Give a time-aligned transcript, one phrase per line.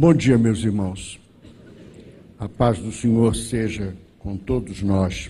[0.00, 1.18] Bom dia, meus irmãos.
[2.38, 5.28] A paz do Senhor seja com todos nós.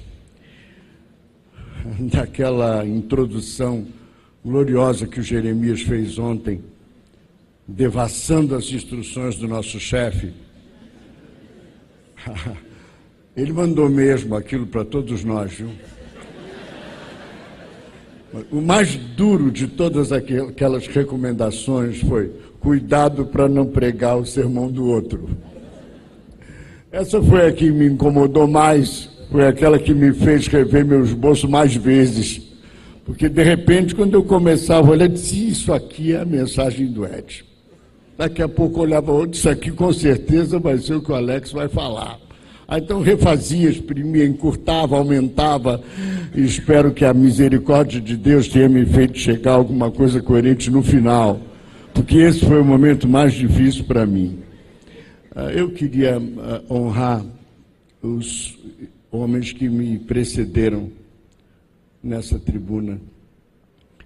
[2.12, 3.86] Daquela introdução
[4.44, 6.62] gloriosa que o Jeremias fez ontem,
[7.66, 10.34] devassando as instruções do nosso chefe,
[13.34, 15.70] ele mandou mesmo aquilo para todos nós, viu?
[18.52, 22.30] O mais duro de todas aquelas recomendações foi
[22.60, 25.28] cuidado para não pregar o sermão do outro.
[26.90, 31.48] Essa foi a que me incomodou mais, foi aquela que me fez rever meu esboço
[31.48, 32.42] mais vezes.
[33.04, 37.04] Porque de repente, quando eu começava a olhar, disse: Isso aqui é a mensagem do
[37.06, 37.44] Ed.
[38.16, 41.14] Daqui a pouco eu olhava outro, isso aqui com certeza vai ser o que o
[41.14, 42.18] Alex vai falar.
[42.66, 45.80] Aí, então refazia, exprimia, encurtava, aumentava.
[46.34, 50.70] E espero que a misericórdia de Deus tenha me feito chegar a alguma coisa coerente
[50.70, 51.40] no final,
[51.98, 54.38] porque esse foi o momento mais difícil para mim.
[55.34, 57.26] Ah, eu queria ah, honrar
[58.00, 58.56] os
[59.10, 60.92] homens que me precederam
[62.00, 63.00] nessa tribuna,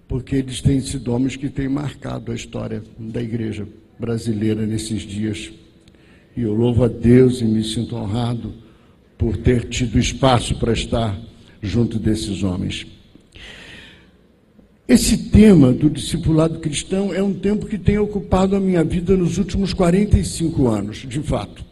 [0.07, 3.67] porque eles têm sido homens que têm marcado a história da igreja
[3.99, 5.51] brasileira nesses dias.
[6.35, 8.55] E eu louvo a Deus e me sinto honrado
[9.19, 11.15] por ter tido espaço para estar
[11.61, 12.87] junto desses homens.
[14.87, 19.37] Esse tema do discipulado cristão é um tempo que tem ocupado a minha vida nos
[19.37, 21.63] últimos 45 anos, de fato.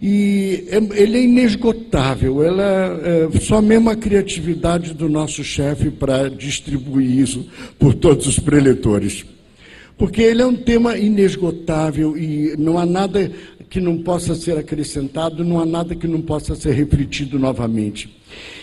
[0.00, 2.62] E é, ele é inesgotável, ela
[3.32, 9.24] é só mesmo a criatividade do nosso chefe para distribuir isso por todos os preletores.
[9.96, 13.32] Porque ele é um tema inesgotável e não há nada
[13.70, 18.14] que não possa ser acrescentado, não há nada que não possa ser refletido novamente.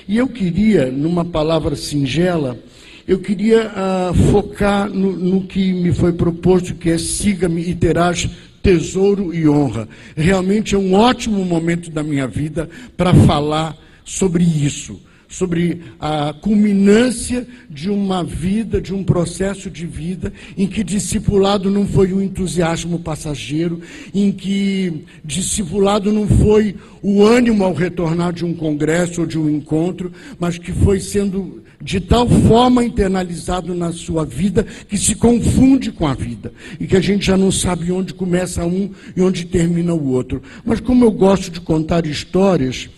[0.08, 2.60] E eu queria, numa palavra singela,
[3.08, 8.30] eu queria uh, focar no, no, que me foi proposto, que é siga-me e terás
[8.62, 9.88] tesouro e honra.
[10.16, 15.00] Realmente é um ótimo momento da minha vida para falar sobre isso
[15.34, 21.88] sobre a culminância de uma vida, de um processo de vida, em que discipulado não
[21.88, 23.82] foi um entusiasmo passageiro,
[24.14, 29.50] em que discipulado não foi o ânimo ao retornar de um congresso ou de um
[29.50, 35.92] encontro, mas que foi sendo de tal forma internalizado na sua vida que se confunde
[35.92, 39.46] com a vida e que a gente já não sabe onde começa um e onde
[39.46, 40.42] termina o outro.
[40.64, 42.90] Mas como eu gosto de contar histórias,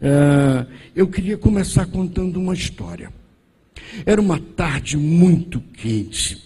[0.00, 0.66] é,
[0.96, 3.12] eu queria começar contando uma história.
[4.04, 6.42] Era uma tarde muito quente,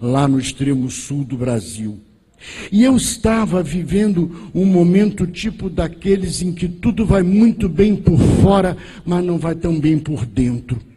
[0.00, 2.00] lá no extremo sul do Brasil.
[2.72, 8.18] E eu estava vivendo um momento tipo daqueles em que tudo vai muito bem por
[8.42, 10.87] fora, mas não vai tão bem por dentro.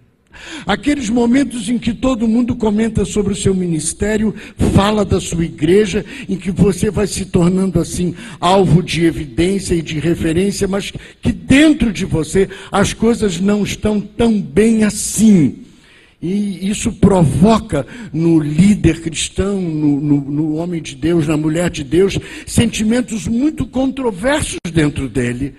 [0.65, 4.33] Aqueles momentos em que todo mundo comenta sobre o seu ministério,
[4.73, 9.81] fala da sua igreja, em que você vai se tornando assim alvo de evidência e
[9.81, 10.91] de referência, mas
[11.21, 15.65] que dentro de você as coisas não estão tão bem assim.
[16.21, 21.83] E isso provoca no líder cristão, no, no, no, homem de Deus, na mulher de
[21.83, 25.55] Deus, sentimentos muito controversos dentro dele.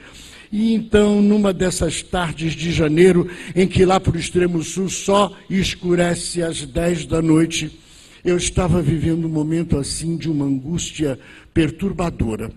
[0.52, 3.26] E então, numa dessas tardes de janeiro,
[3.56, 7.80] em que lá para o extremo sul só escurece às 10 da noite,
[8.22, 11.18] eu estava vivendo um momento assim de uma angústia
[11.54, 12.52] perturbadora,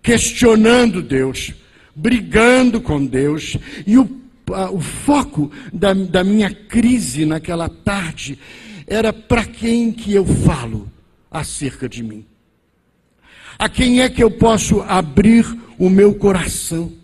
[0.00, 1.52] questionando Deus,
[1.96, 4.08] brigando com Deus, e o,
[4.52, 8.38] a, o foco da, da minha crise naquela tarde
[8.86, 10.88] era para quem que eu falo
[11.28, 12.24] acerca de mim.
[13.58, 15.44] A quem é que eu posso abrir
[15.76, 17.01] o meu coração?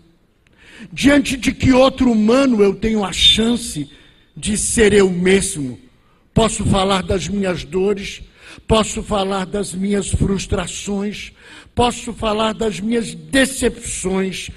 [0.91, 3.89] Diante de que outro humano eu tenho a chance
[4.35, 5.79] de ser eu mesmo?
[6.33, 8.21] Posso falar das minhas dores,
[8.67, 11.33] posso falar das minhas frustrações,
[11.75, 14.49] posso falar das minhas decepções.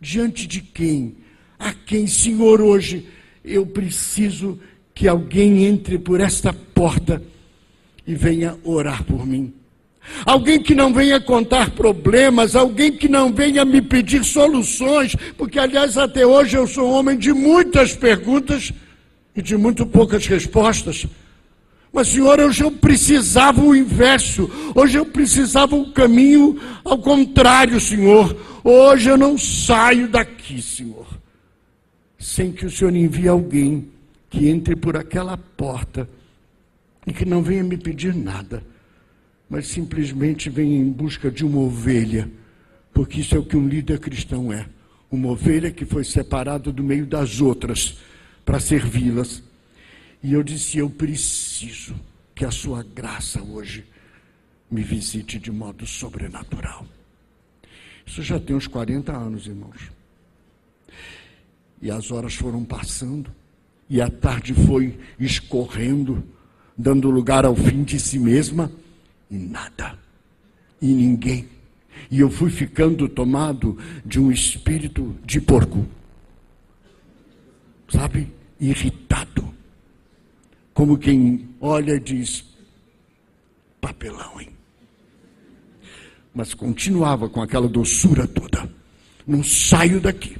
[0.00, 1.16] Diante de quem?
[1.58, 3.06] A quem, Senhor, hoje
[3.44, 4.58] eu preciso
[4.94, 7.22] que alguém entre por esta porta
[8.06, 9.54] e venha orar por mim.
[10.24, 15.96] Alguém que não venha contar problemas, alguém que não venha me pedir soluções, porque, aliás,
[15.96, 18.72] até hoje eu sou homem de muitas perguntas
[19.34, 21.06] e de muito poucas respostas.
[21.92, 28.36] Mas, Senhor, hoje eu precisava o inverso, hoje eu precisava o caminho ao contrário, Senhor.
[28.64, 31.06] Hoje eu não saio daqui, Senhor,
[32.18, 33.88] sem que o Senhor envie alguém
[34.30, 36.08] que entre por aquela porta
[37.06, 38.71] e que não venha me pedir nada
[39.52, 42.26] mas simplesmente vem em busca de uma ovelha,
[42.90, 44.66] porque isso é o que um líder cristão é.
[45.10, 47.98] Uma ovelha que foi separada do meio das outras
[48.46, 49.42] para servi-las.
[50.22, 51.94] E eu disse: Eu preciso
[52.34, 53.84] que a sua graça hoje
[54.70, 56.86] me visite de modo sobrenatural.
[58.06, 59.92] Isso já tem uns 40 anos, irmãos.
[61.82, 63.30] E as horas foram passando,
[63.86, 66.24] e a tarde foi escorrendo,
[66.74, 68.72] dando lugar ao fim de si mesma,
[69.32, 69.98] e nada,
[70.80, 71.48] e ninguém.
[72.10, 75.86] E eu fui ficando tomado de um espírito de porco,
[77.88, 78.30] sabe?
[78.60, 79.52] Irritado.
[80.74, 82.44] Como quem olha e diz:
[83.80, 84.50] papelão, hein?
[86.34, 88.70] Mas continuava com aquela doçura toda.
[89.26, 90.36] Não saio daqui,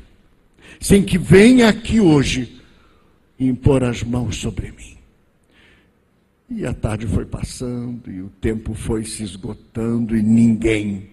[0.81, 2.61] sem que venha aqui hoje
[3.39, 4.92] impor as mãos sobre mim.
[6.55, 11.09] E a tarde foi passando, e o tempo foi se esgotando, e ninguém.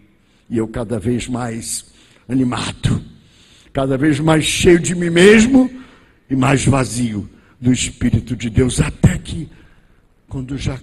[0.50, 1.86] E eu cada vez mais
[2.27, 3.01] animado,
[3.71, 5.71] cada vez mais cheio de mim mesmo
[6.30, 9.50] e mais vazio do Espírito de Deus, até que,
[10.27, 10.77] quando já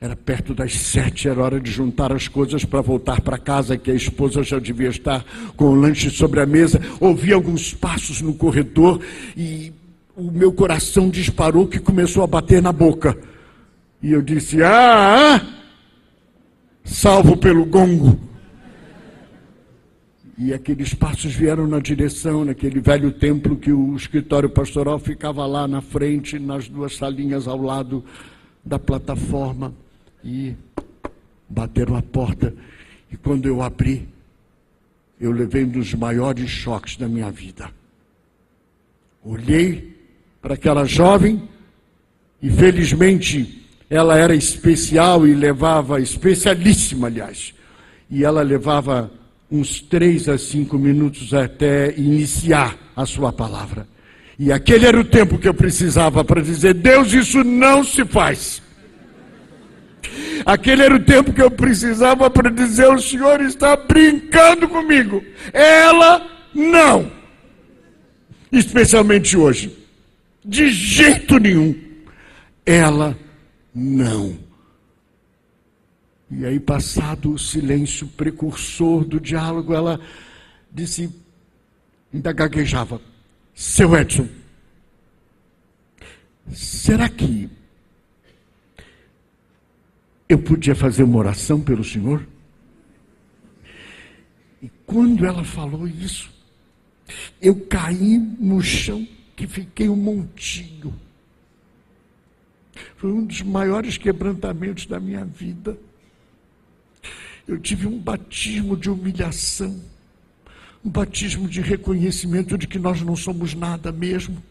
[0.00, 3.90] era perto das sete, era hora de juntar as coisas para voltar para casa, que
[3.90, 5.22] a esposa já devia estar
[5.54, 6.80] com o lanche sobre a mesa.
[6.98, 9.00] Ouvi alguns passos no corredor
[9.36, 9.70] e
[10.16, 13.35] o meu coração disparou que começou a bater na boca.
[14.02, 15.44] E eu disse: Ah,
[16.84, 18.18] salvo pelo gongo.
[20.38, 25.66] E aqueles passos vieram na direção, naquele velho templo que o escritório pastoral ficava lá
[25.66, 28.04] na frente, nas duas salinhas ao lado
[28.62, 29.74] da plataforma.
[30.22, 30.54] E
[31.48, 32.54] bateram a porta.
[33.10, 34.06] E quando eu abri,
[35.18, 37.70] eu levei um dos maiores choques da minha vida.
[39.24, 39.96] Olhei
[40.42, 41.48] para aquela jovem
[42.42, 47.54] e felizmente ela era especial e levava, especialíssima, aliás,
[48.10, 49.10] e ela levava
[49.50, 53.86] uns três a cinco minutos até iniciar a sua palavra.
[54.38, 58.60] E aquele era o tempo que eu precisava para dizer: Deus, isso não se faz.
[60.44, 65.24] Aquele era o tempo que eu precisava para dizer: o Senhor está brincando comigo.
[65.52, 67.10] Ela não.
[68.52, 69.76] Especialmente hoje.
[70.44, 71.74] De jeito nenhum.
[72.64, 73.16] Ela
[73.76, 74.38] não.
[76.30, 80.00] E aí, passado o silêncio precursor do diálogo, ela
[80.72, 81.14] disse,
[82.12, 83.00] ainda gaguejava:
[83.54, 84.26] Seu Edson,
[86.50, 87.50] será que
[90.26, 92.26] eu podia fazer uma oração pelo Senhor?
[94.62, 96.32] E quando ela falou isso,
[97.40, 99.06] eu caí no chão,
[99.36, 101.05] que fiquei um montinho.
[102.96, 105.76] Foi um dos maiores quebrantamentos da minha vida.
[107.46, 109.80] Eu tive um batismo de humilhação,
[110.84, 114.42] um batismo de reconhecimento de que nós não somos nada mesmo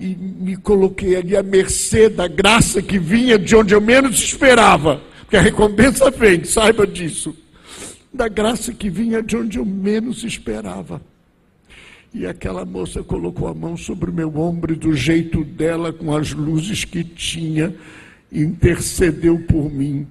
[0.00, 5.02] e me coloquei ali à mercê da graça que vinha de onde eu menos esperava,
[5.20, 7.36] porque a recompensa vem, saiba disso.
[8.12, 11.02] Da graça que vinha de onde eu menos esperava.
[12.12, 16.14] E aquela moça colocou a mão sobre o meu ombro e, do jeito dela, com
[16.14, 17.74] as luzes que tinha,
[18.32, 20.06] intercedeu por mim.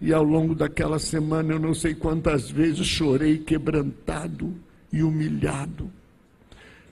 [0.00, 4.54] E ao longo daquela semana, eu não sei quantas vezes chorei quebrantado
[4.92, 5.90] e humilhado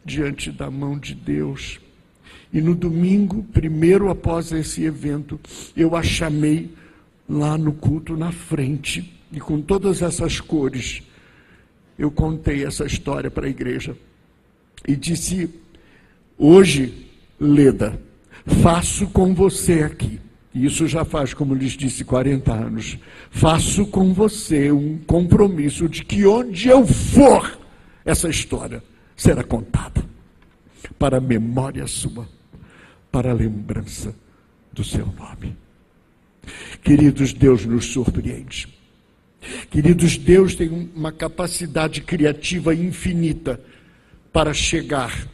[0.05, 1.79] diante da mão de Deus.
[2.53, 5.39] E no domingo, primeiro após esse evento,
[5.77, 6.71] eu a chamei
[7.29, 11.03] lá no culto na frente, e com todas essas cores,
[12.01, 13.95] eu contei essa história para a igreja.
[14.89, 15.51] E disse:
[16.39, 18.01] Hoje, Leda,
[18.63, 20.19] faço com você aqui.
[20.55, 22.99] Isso já faz, como lhes disse, 40 anos.
[23.31, 27.61] Faço com você um compromisso de que onde eu for,
[28.03, 28.83] essa história
[29.15, 30.03] será contada
[30.99, 32.27] para a memória sua,
[33.13, 34.15] para a lembrança
[34.73, 35.55] do seu nome.
[36.83, 38.80] Queridos, Deus nos surpreende.
[39.71, 43.61] Queridos, Deus tem uma capacidade criativa infinita
[44.33, 45.27] para chegar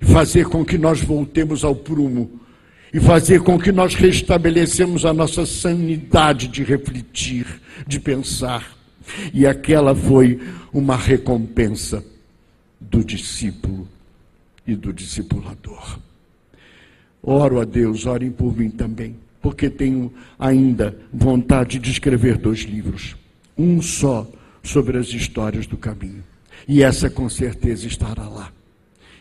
[0.00, 2.40] e fazer com que nós voltemos ao prumo
[2.92, 7.46] e fazer com que nós restabelecemos a nossa sanidade de refletir,
[7.86, 8.76] de pensar.
[9.32, 10.40] E aquela foi
[10.72, 12.04] uma recompensa
[12.80, 13.88] do discípulo
[14.66, 15.98] e do discipulador.
[17.22, 23.16] Oro a Deus, orem por mim também, porque tenho ainda vontade de escrever dois livros.
[23.56, 24.30] Um só
[24.62, 26.22] sobre as histórias do caminho.
[26.66, 28.52] E essa com certeza estará lá.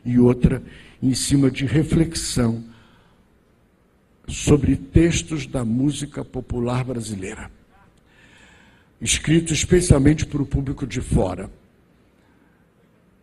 [0.03, 0.61] E outra
[1.01, 2.63] em cima de reflexão
[4.27, 7.49] sobre textos da música popular brasileira,
[8.99, 11.49] escrito especialmente para o público de fora.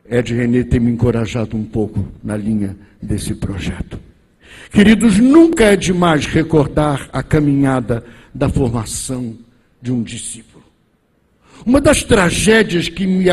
[0.08, 3.98] Ed René tem me encorajado um pouco na linha desse projeto.
[4.70, 8.04] Queridos, nunca é demais recordar a caminhada
[8.34, 9.36] da formação
[9.80, 10.64] de um discípulo.
[11.64, 13.26] Uma das tragédias que me,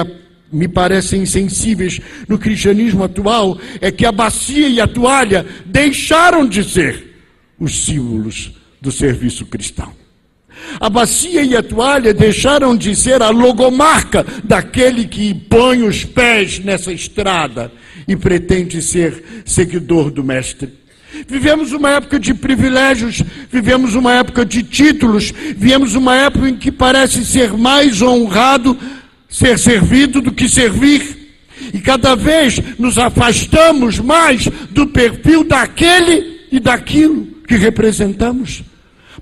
[0.52, 6.64] me parecem insensíveis no cristianismo atual é que a bacia e a toalha deixaram de
[6.64, 7.16] ser
[7.60, 9.94] os símbolos do serviço cristão.
[10.80, 16.60] A bacia e a toalha deixaram de ser a logomarca daquele que põe os pés
[16.60, 17.72] nessa estrada
[18.08, 20.81] e pretende ser seguidor do Mestre.
[21.28, 26.72] Vivemos uma época de privilégios, vivemos uma época de títulos, vivemos uma época em que
[26.72, 28.78] parece ser mais honrado
[29.32, 31.20] ser servido do que servir.
[31.74, 38.64] E cada vez nos afastamos mais do perfil daquele e daquilo que representamos.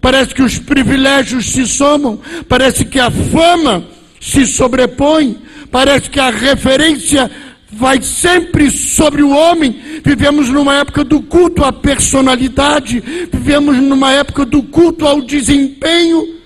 [0.02, 3.86] Parece que os privilégios se somam, parece que a fama
[4.20, 5.38] se sobrepõe,
[5.70, 7.30] parece que a referência
[7.72, 10.02] vai sempre sobre o homem.
[10.04, 13.00] Vivemos numa época do culto à personalidade,
[13.32, 16.40] vivemos numa época do culto ao desempenho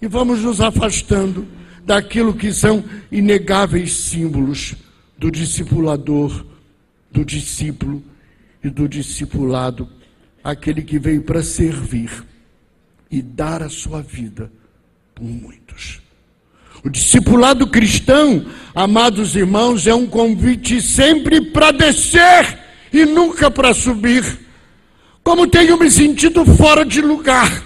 [0.00, 1.46] e vamos nos afastando
[1.84, 4.74] daquilo que são inegáveis símbolos
[5.16, 6.44] do discipulador,
[7.10, 8.02] do discípulo
[8.62, 9.88] e do discipulado,
[10.44, 12.10] aquele que veio para servir
[13.10, 14.52] e dar a sua vida
[15.14, 16.07] por muitos.
[16.84, 22.58] O discipulado cristão, amados irmãos, é um convite sempre para descer
[22.92, 24.24] e nunca para subir.
[25.22, 27.64] Como tenho me sentido fora de lugar,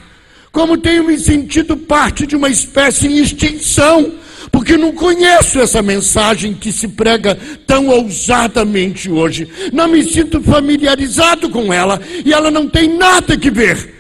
[0.51, 4.15] como tenho me sentido parte de uma espécie em extinção,
[4.51, 9.49] porque não conheço essa mensagem que se prega tão ousadamente hoje.
[9.73, 13.95] Não me sinto familiarizado com ela e ela não tem nada que ver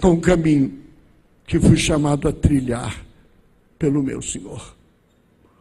[0.00, 0.72] com o caminho
[1.46, 3.07] que fui chamado a trilhar
[3.78, 4.76] pelo meu Senhor.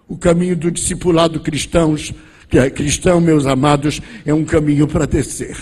[0.08, 2.14] O caminho do discipulado cristãos,
[2.50, 5.58] que é cristão, meus amados, é um caminho para descer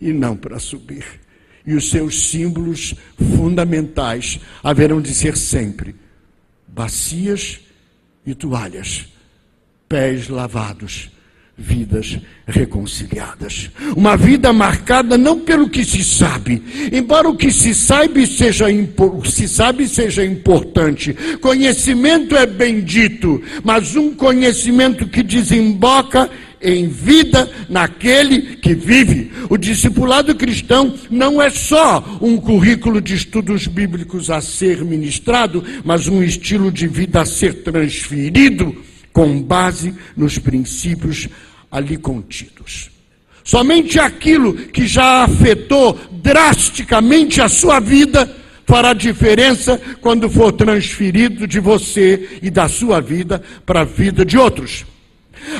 [0.00, 1.04] e não para subir.
[1.66, 5.94] E os seus símbolos fundamentais haverão de ser sempre
[6.66, 7.60] bacias
[8.24, 9.06] e toalhas,
[9.88, 11.10] pés lavados
[11.58, 13.68] vidas reconciliadas.
[13.96, 16.62] Uma vida marcada não pelo que se sabe,
[16.92, 18.66] embora o que se sabe seja,
[19.24, 21.12] se sabe seja importante.
[21.40, 29.32] Conhecimento é bendito, mas um conhecimento que desemboca em vida naquele que vive.
[29.48, 36.06] O discipulado cristão não é só um currículo de estudos bíblicos a ser ministrado, mas
[36.06, 38.76] um estilo de vida a ser transferido
[39.12, 41.28] com base nos princípios
[41.70, 42.90] ali contidos.
[43.44, 48.30] Somente aquilo que já afetou drasticamente a sua vida
[48.66, 54.36] fará diferença quando for transferido de você e da sua vida para a vida de
[54.36, 54.84] outros.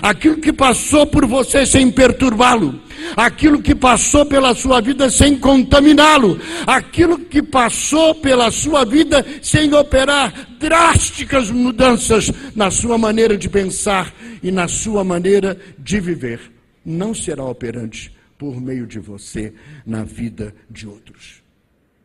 [0.02, 2.80] Aquilo que passou por você sem perturbá-lo,
[3.16, 9.72] aquilo que passou pela sua vida sem contaminá-lo, aquilo que passou pela sua vida sem
[9.74, 16.40] operar drásticas mudanças na sua maneira de pensar e na sua maneira de viver,
[16.84, 19.52] não será operante por meio de você
[19.84, 21.42] na vida de outros.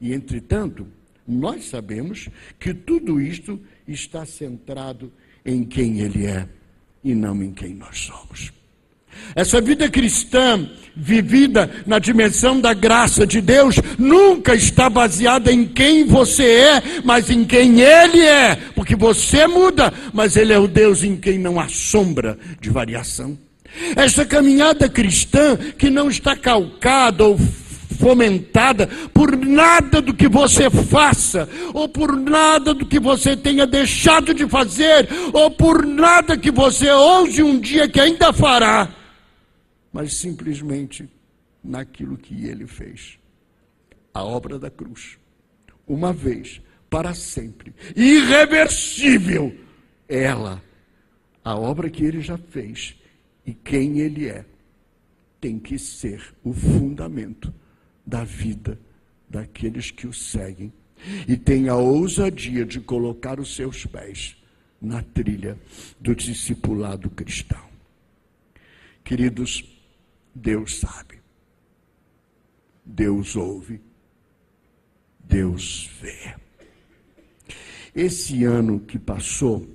[0.01, 0.87] E entretanto,
[1.27, 2.27] nós sabemos
[2.59, 5.11] que tudo isto está centrado
[5.45, 6.47] em quem Ele é
[7.03, 8.51] e não em quem nós somos.
[9.35, 16.05] Essa vida cristã, vivida na dimensão da graça de Deus, nunca está baseada em quem
[16.05, 18.55] você é, mas em quem Ele é.
[18.75, 23.37] Porque você muda, mas Ele é o Deus em quem não há sombra de variação.
[23.95, 27.39] Essa caminhada cristã que não está calcada ou
[27.93, 34.33] fomentada por nada do que você faça, ou por nada do que você tenha deixado
[34.33, 39.03] de fazer, ou por nada que você ouse um dia que ainda fará
[39.93, 41.07] mas simplesmente
[41.63, 43.19] naquilo que ele fez.
[44.11, 45.19] A obra da cruz.
[45.87, 46.59] Uma vez,
[46.89, 49.55] para sempre, irreversível,
[50.07, 50.61] ela,
[51.43, 52.95] a obra que ele já fez
[53.45, 54.43] e quem ele é,
[55.39, 57.53] tem que ser o fundamento
[58.05, 58.79] da vida
[59.29, 60.71] daqueles que o seguem
[61.27, 64.37] e tem a ousadia de colocar os seus pés
[64.81, 65.57] na trilha
[65.99, 67.63] do discipulado cristão.
[69.03, 69.63] Queridos,
[70.33, 71.19] Deus sabe.
[72.85, 73.81] Deus ouve.
[75.19, 76.35] Deus vê.
[77.95, 79.67] Esse ano que passou,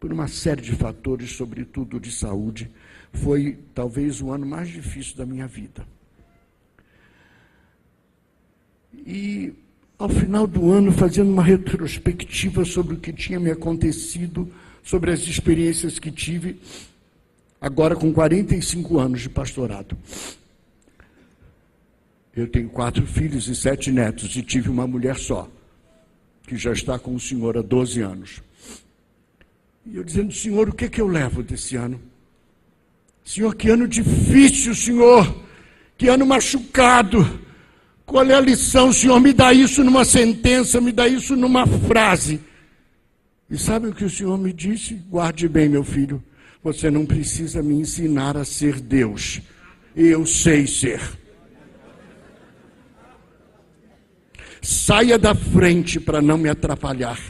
[0.00, 2.70] por uma série de fatores, sobretudo de saúde,
[3.12, 5.86] foi talvez o ano mais difícil da minha vida.
[9.06, 9.52] E
[9.98, 14.50] ao final do ano, fazendo uma retrospectiva sobre o que tinha me acontecido,
[14.82, 16.60] sobre as experiências que tive,
[17.60, 19.96] agora com 45 anos de pastorado.
[22.34, 25.50] Eu tenho quatro filhos e sete netos e tive uma mulher só,
[26.46, 28.42] que já está com o senhor há 12 anos.
[29.84, 32.00] E eu dizendo, Senhor, o que, é que eu levo desse ano?
[33.24, 35.42] Senhor, que ano difícil, Senhor,
[35.96, 37.47] que ano machucado.
[38.08, 39.20] Qual é a lição, Senhor?
[39.20, 42.40] Me dá isso numa sentença, me dá isso numa frase.
[43.50, 44.94] E sabe o que o Senhor me disse?
[45.10, 46.24] Guarde bem, meu filho.
[46.64, 49.42] Você não precisa me ensinar a ser Deus.
[49.94, 51.02] Eu sei ser.
[54.62, 57.20] Saia da frente para não me atrapalhar.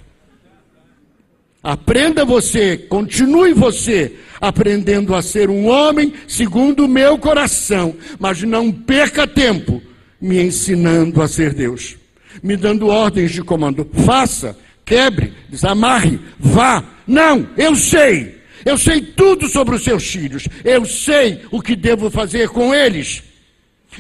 [1.61, 8.71] Aprenda você, continue você aprendendo a ser um homem segundo o meu coração, mas não
[8.71, 9.83] perca tempo
[10.21, 11.97] me ensinando a ser Deus,
[12.43, 13.89] me dando ordens de comando.
[14.05, 16.85] Faça, quebre, desamarre, vá.
[17.07, 18.39] Não, eu sei.
[18.65, 20.47] Eu sei tudo sobre os seus filhos.
[20.65, 23.23] Eu sei o que devo fazer com eles.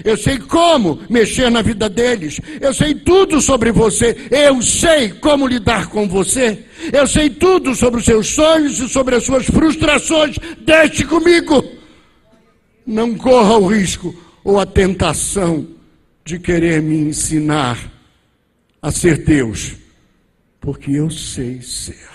[0.05, 2.41] Eu sei como mexer na vida deles.
[2.61, 4.17] Eu sei tudo sobre você.
[4.31, 6.65] Eu sei como lidar com você.
[6.93, 10.37] Eu sei tudo sobre os seus sonhos e sobre as suas frustrações.
[10.61, 11.65] Deixe comigo.
[12.87, 15.78] Não corra o risco ou a tentação
[16.29, 17.91] de querer me ensinar
[18.83, 19.77] a ser Deus,
[20.61, 22.07] porque eu sei ser.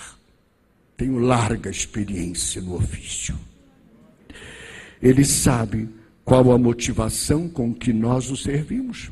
[0.96, 3.36] Tenho larga experiência no ofício.
[5.01, 5.89] Ele sabe
[6.24, 9.10] qual a motivação com que nós o servimos.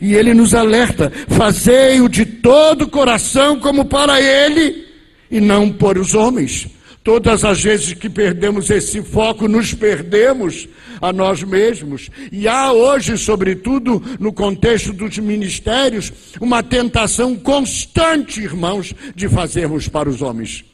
[0.00, 4.86] E ele nos alerta: fazei-o de todo o coração como para ele
[5.30, 6.68] e não por os homens.
[7.08, 10.68] Todas as vezes que perdemos esse foco, nos perdemos
[11.00, 12.10] a nós mesmos.
[12.30, 20.06] E há hoje, sobretudo no contexto dos ministérios, uma tentação constante, irmãos, de fazermos para
[20.06, 20.66] os homens.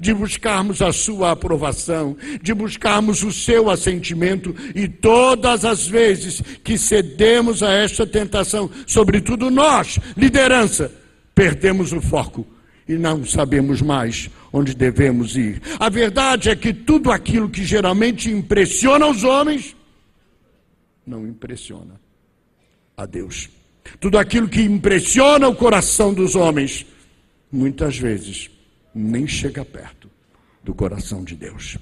[0.00, 6.76] De buscarmos a sua aprovação, de buscarmos o seu assentimento, e todas as vezes que
[6.76, 10.90] cedemos a esta tentação, sobretudo nós, liderança,
[11.36, 12.55] perdemos o foco
[12.88, 15.60] e não sabemos mais onde devemos ir.
[15.78, 19.74] A verdade é que tudo aquilo que geralmente impressiona os homens,
[21.06, 22.00] não impressiona
[22.96, 23.48] a Deus.
[24.00, 26.86] Tudo aquilo que impressiona o coração dos homens,
[27.50, 28.50] muitas vezes
[28.94, 30.10] nem chega perto
[30.64, 31.76] do coração de Deus.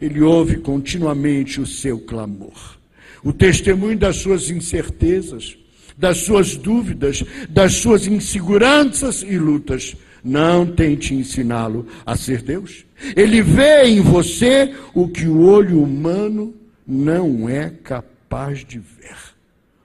[0.00, 2.76] Ele ouve continuamente o seu clamor,
[3.22, 5.56] o testemunho das suas incertezas,
[5.96, 9.96] das suas dúvidas, das suas inseguranças e lutas.
[10.24, 12.86] Não tente ensiná-lo a ser Deus.
[13.14, 16.54] Ele vê em você o que o olho humano
[16.86, 19.16] não é capaz de ver.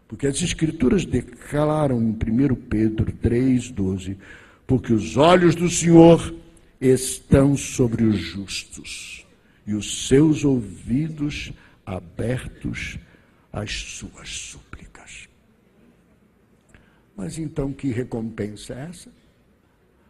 [0.07, 4.15] Porque as Escrituras declaram em 1 Pedro 3,12:
[4.65, 6.33] Porque os olhos do Senhor
[6.79, 9.27] estão sobre os justos
[9.67, 11.51] e os seus ouvidos
[11.85, 12.97] abertos
[13.51, 15.27] às suas súplicas.
[17.15, 19.18] Mas então que recompensa é essa?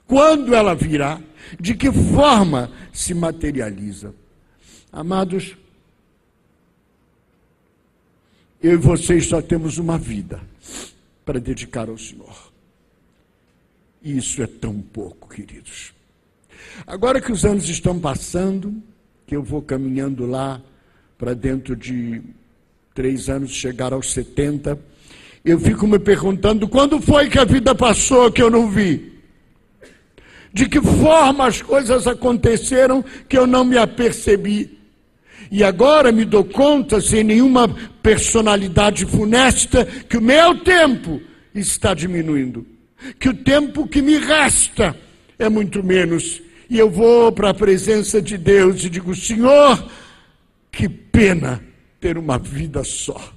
[0.09, 1.21] Quando ela virá?
[1.59, 4.13] De que forma se materializa?
[4.91, 5.55] Amados,
[8.61, 10.41] eu e vocês só temos uma vida
[11.23, 12.51] para dedicar ao Senhor.
[14.01, 15.93] E isso é tão pouco, queridos.
[16.87, 18.81] Agora que os anos estão passando,
[19.27, 20.59] que eu vou caminhando lá
[21.19, 22.19] para dentro de
[22.95, 24.79] três anos chegar aos 70,
[25.45, 29.08] eu fico me perguntando quando foi que a vida passou que eu não vi?
[30.53, 34.77] De que forma as coisas aconteceram que eu não me apercebi?
[35.51, 37.67] E agora me dou conta, sem nenhuma
[38.03, 41.21] personalidade funesta, que o meu tempo
[41.53, 42.65] está diminuindo.
[43.19, 44.95] Que o tempo que me resta
[45.37, 49.83] é muito menos e eu vou para a presença de Deus e digo: Senhor,
[50.71, 51.63] que pena
[51.99, 53.33] ter uma vida só.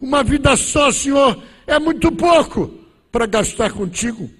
[0.00, 2.72] Uma vida só, Senhor, é muito pouco
[3.12, 4.30] para gastar contigo.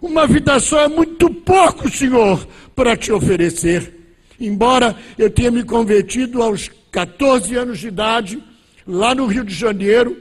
[0.00, 3.92] Uma vida só é muito pouco, Senhor, para te oferecer.
[4.38, 8.42] Embora eu tenha me convertido aos 14 anos de idade,
[8.86, 10.16] lá no Rio de Janeiro,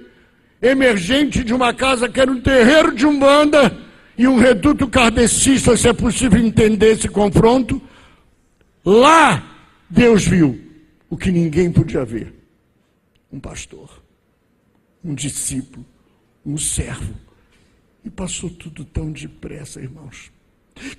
[0.62, 3.86] emergente de uma casa que era um terreiro de umbanda,
[4.18, 7.82] e um reduto kardecista, se é possível entender esse confronto,
[8.84, 9.44] lá
[9.90, 10.60] Deus viu
[11.10, 12.34] o que ninguém podia ver:
[13.32, 13.90] um pastor,
[15.04, 15.86] um discípulo,
[16.46, 17.14] um servo.
[18.06, 20.32] E passou tudo tão depressa, irmãos,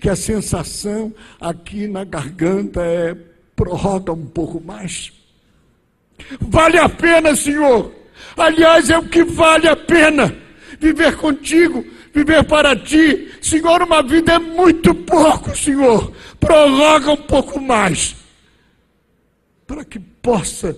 [0.01, 3.14] que a sensação aqui na garganta é
[3.55, 5.12] prorroga um pouco mais.
[6.40, 7.95] Vale a pena, Senhor.
[8.37, 10.37] Aliás, é o que vale a pena
[10.81, 13.31] viver contigo, viver para ti.
[13.40, 16.12] Senhor, uma vida é muito pouco, Senhor.
[16.40, 18.16] Prorroga um pouco mais.
[19.64, 20.77] Para que possa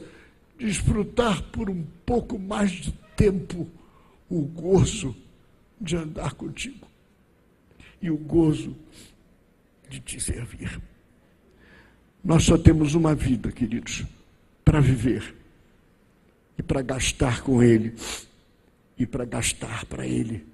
[0.59, 3.67] desfrutar por um pouco mais de tempo
[4.29, 5.17] o gozo
[5.81, 6.87] de andar contigo
[8.01, 8.77] e o gozo
[9.89, 10.81] de te servir.
[12.23, 14.05] Nós só temos uma vida, queridos,
[14.65, 15.35] para viver
[16.59, 17.95] e para gastar com Ele
[18.99, 20.45] e para gastar para Ele.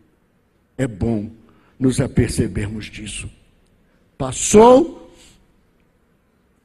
[0.77, 1.31] É bom
[1.79, 3.31] nos apercebermos disso.
[4.17, 5.13] Passou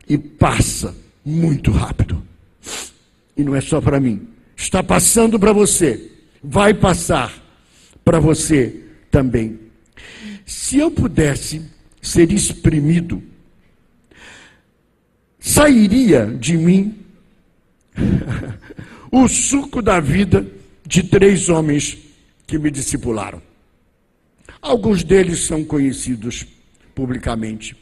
[0.07, 2.25] e passa muito rápido.
[3.35, 4.27] E não é só para mim.
[4.55, 6.11] Está passando para você.
[6.43, 7.48] Vai passar
[8.03, 9.59] para você também.
[10.45, 11.61] Se eu pudesse
[12.01, 13.21] ser exprimido,
[15.39, 16.97] sairia de mim
[19.11, 20.45] o suco da vida
[20.85, 21.97] de três homens
[22.47, 23.41] que me discipularam.
[24.61, 26.45] Alguns deles são conhecidos
[26.93, 27.75] publicamente.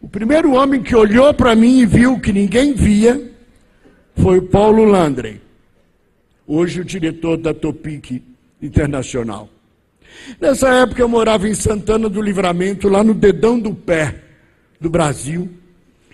[0.00, 3.32] O primeiro homem que olhou para mim e viu que ninguém via
[4.16, 5.40] foi Paulo Landry,
[6.46, 8.22] hoje o diretor da Topic
[8.64, 9.48] Internacional.
[10.40, 14.22] Nessa época eu morava em Santana do Livramento, lá no dedão do pé
[14.80, 15.50] do Brasil.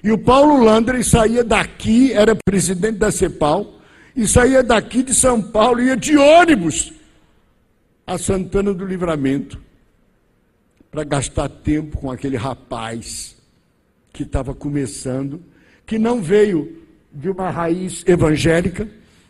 [0.02, 3.74] E o Paulo Landry saía daqui, era presidente da CEPAL,
[4.16, 6.92] e saía daqui de São Paulo, ia de ônibus
[8.06, 9.60] a Santana do Livramento
[10.90, 13.36] para gastar tempo com aquele rapaz
[14.12, 15.40] que estava começando,
[15.86, 16.82] que não veio
[17.12, 18.88] de uma raiz evangélica,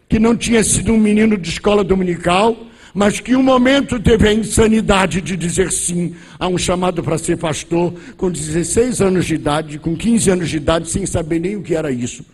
[0.09, 2.56] que não tinha sido um menino de escola dominical,
[2.94, 7.37] mas que um momento teve a insanidade de dizer sim a um chamado para ser
[7.37, 11.62] pastor, com 16 anos de idade, com 15 anos de idade, sem saber nem o
[11.62, 12.24] que era isso,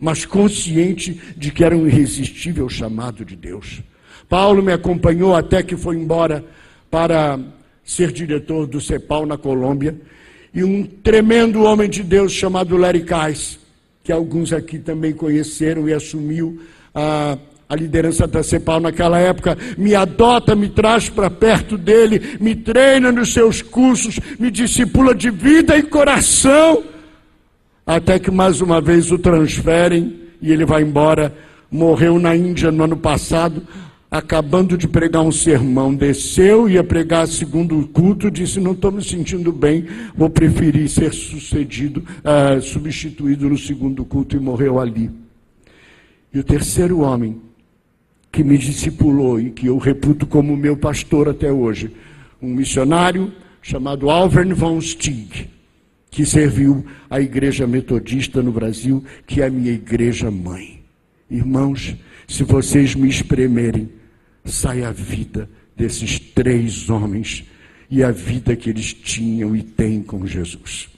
[0.00, 3.82] mas consciente de que era um irresistível chamado de Deus.
[4.28, 6.44] Paulo me acompanhou até que foi embora
[6.90, 7.38] para
[7.84, 9.98] ser diretor do CEPAL na Colômbia,
[10.52, 13.58] e um tremendo homem de Deus chamado Larry Kais,
[14.02, 16.60] que alguns aqui também conheceram e assumiu
[16.94, 17.36] a,
[17.68, 23.12] a liderança da CEPAL naquela época, me adota, me traz para perto dele, me treina
[23.12, 26.82] nos seus cursos, me discipula de vida e coração,
[27.86, 31.34] até que mais uma vez o transferem e ele vai embora.
[31.70, 33.62] Morreu na Índia no ano passado,
[34.10, 39.52] acabando de pregar um sermão, desceu, ia pregar segundo culto, disse: Não estou me sentindo
[39.52, 45.10] bem, vou preferir ser sucedido, uh, substituído no segundo culto, e morreu ali.
[46.32, 47.38] E o terceiro homem
[48.30, 51.90] que me discipulou e que eu reputo como meu pastor até hoje,
[52.40, 55.48] um missionário chamado Alvern von Stieg,
[56.10, 60.82] que serviu a igreja metodista no Brasil, que é a minha igreja mãe.
[61.30, 63.90] Irmãos, se vocês me espremerem,
[64.44, 67.44] sai a vida desses três homens
[67.90, 70.88] e a vida que eles tinham e têm com Jesus.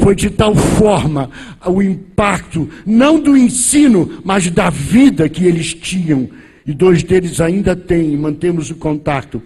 [0.00, 1.30] Foi de tal forma
[1.66, 6.28] o impacto, não do ensino, mas da vida que eles tinham,
[6.66, 9.42] e dois deles ainda têm, mantemos o contato,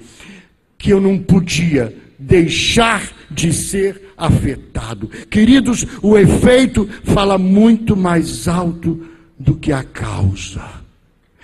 [0.77, 5.09] que eu não podia deixar de ser afetado.
[5.31, 9.07] Queridos, o efeito fala muito mais alto
[9.39, 10.82] do que a causa.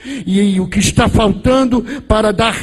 [0.04, 2.54] E o que está faltando para dar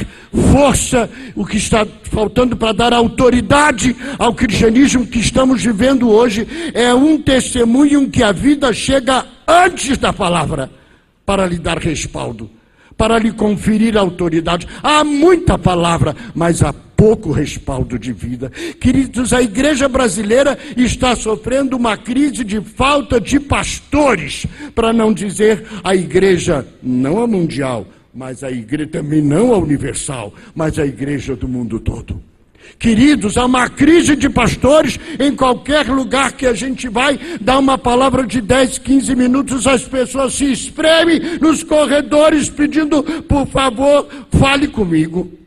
[0.52, 6.94] força, o que está faltando para dar autoridade ao cristianismo que estamos vivendo hoje, é
[6.94, 10.70] um testemunho que a vida chega antes da palavra
[11.26, 12.48] para lhe dar respaldo,
[12.96, 14.66] para lhe conferir autoridade.
[14.82, 18.50] Há muita palavra, mas há pouco respaldo de vida.
[18.80, 25.64] Queridos, a igreja brasileira está sofrendo uma crise de falta de pastores, para não dizer
[25.84, 31.36] a igreja, não a mundial, mas a igreja também não a universal, mas a igreja
[31.36, 32.20] do mundo todo.
[32.78, 37.78] Queridos, há uma crise de pastores em qualquer lugar que a gente vai, dá uma
[37.78, 44.66] palavra de 10, 15 minutos, as pessoas se espremem nos corredores pedindo, por favor, fale
[44.66, 45.45] comigo.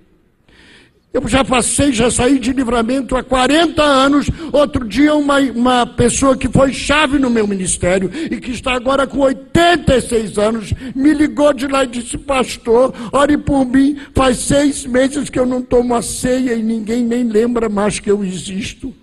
[1.11, 4.27] Eu já passei, já saí de livramento há 40 anos.
[4.51, 9.07] Outro dia, uma, uma pessoa que foi chave no meu ministério e que está agora
[9.07, 13.97] com 86 anos, me ligou de lá e disse: Pastor, ore por mim.
[14.13, 18.11] Faz seis meses que eu não tomo a ceia e ninguém nem lembra mais que
[18.11, 18.93] eu existo.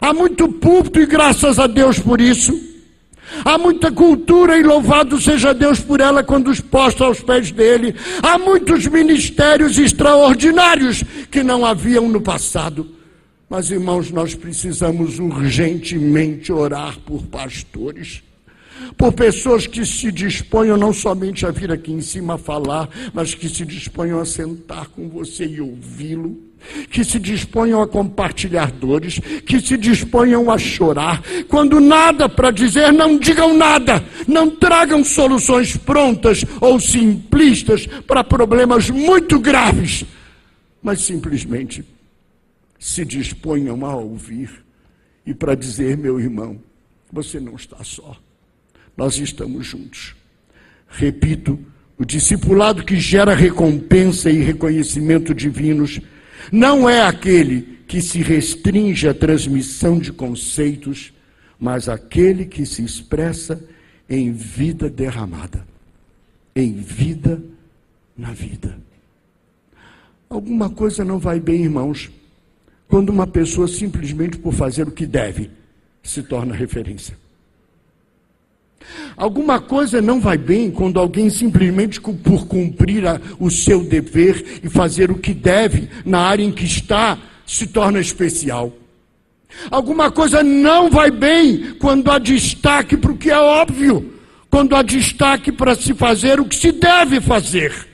[0.00, 2.67] Há muito púlpito e graças a Deus por isso.
[3.44, 7.94] Há muita cultura e louvado seja Deus por ela quando os posta aos pés dele.
[8.22, 12.94] Há muitos ministérios extraordinários que não haviam no passado.
[13.48, 18.22] Mas, irmãos, nós precisamos urgentemente orar por pastores,
[18.96, 23.48] por pessoas que se disponham não somente a vir aqui em cima falar, mas que
[23.48, 26.47] se disponham a sentar com você e ouvi-lo
[26.90, 31.22] que se disponham a compartilhar dores, que se disponham a chorar.
[31.48, 34.04] Quando nada para dizer, não digam nada.
[34.26, 40.04] Não tragam soluções prontas ou simplistas para problemas muito graves,
[40.82, 41.84] mas simplesmente
[42.78, 44.64] se disponham a ouvir
[45.26, 46.58] e para dizer, meu irmão,
[47.12, 48.16] você não está só.
[48.96, 50.14] Nós estamos juntos.
[50.88, 51.58] Repito,
[51.98, 56.00] o discipulado que gera recompensa e reconhecimento divinos
[56.52, 61.12] não é aquele que se restringe à transmissão de conceitos,
[61.58, 63.62] mas aquele que se expressa
[64.08, 65.66] em vida derramada,
[66.54, 67.42] em vida
[68.16, 68.78] na vida.
[70.28, 72.10] Alguma coisa não vai bem, irmãos,
[72.86, 75.50] quando uma pessoa simplesmente por fazer o que deve
[76.02, 77.16] se torna referência.
[79.16, 84.68] Alguma coisa não vai bem quando alguém simplesmente por cumprir a, o seu dever e
[84.68, 88.72] fazer o que deve na área em que está se torna especial.
[89.70, 94.14] Alguma coisa não vai bem quando há destaque para o que é óbvio,
[94.50, 97.88] quando há destaque para se fazer o que se deve fazer.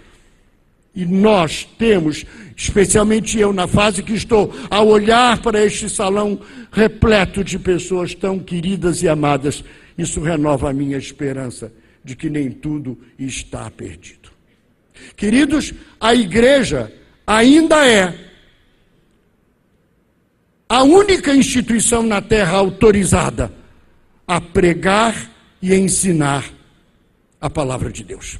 [0.94, 2.24] E nós temos,
[2.56, 6.38] especialmente eu, na fase que estou, a olhar para este salão
[6.70, 9.64] repleto de pessoas tão queridas e amadas,
[9.96, 11.72] isso renova a minha esperança
[12.04, 14.30] de que nem tudo está perdido.
[15.16, 16.92] Queridos, a igreja
[17.26, 18.14] ainda é
[20.68, 23.52] a única instituição na terra autorizada
[24.26, 25.30] a pregar
[25.60, 26.44] e ensinar
[27.40, 28.38] a palavra de Deus.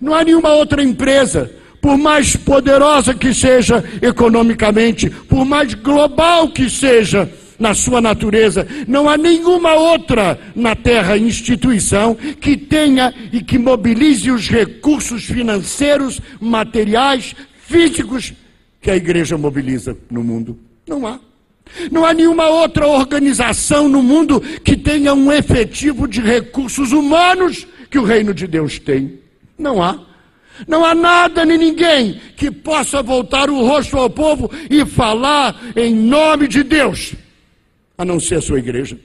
[0.00, 6.68] Não há nenhuma outra empresa, por mais poderosa que seja economicamente, por mais global que
[6.68, 8.66] seja, na sua natureza.
[8.86, 16.20] Não há nenhuma outra na Terra instituição que tenha e que mobilize os recursos financeiros,
[16.40, 17.34] materiais,
[17.66, 18.32] físicos
[18.80, 20.58] que a igreja mobiliza no mundo.
[20.86, 21.18] Não há.
[21.90, 27.98] Não há nenhuma outra organização no mundo que tenha um efetivo de recursos humanos que
[27.98, 29.18] o reino de Deus tem.
[29.58, 29.98] Não há.
[30.66, 35.94] Não há nada nem ninguém que possa voltar o rosto ao povo e falar em
[35.94, 37.14] nome de Deus
[37.98, 38.96] a não ser a sua igreja.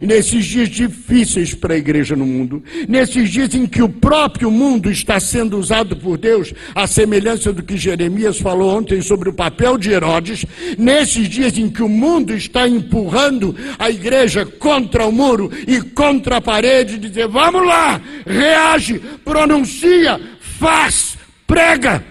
[0.00, 4.88] Nesses dias difíceis para a igreja no mundo, nesses dias em que o próprio mundo
[4.88, 9.76] está sendo usado por Deus, a semelhança do que Jeremias falou ontem sobre o papel
[9.76, 10.46] de Herodes,
[10.78, 16.36] nesses dias em que o mundo está empurrando a igreja contra o muro e contra
[16.36, 22.04] a parede, dizer: vamos lá, reage, pronuncia, faz, prega.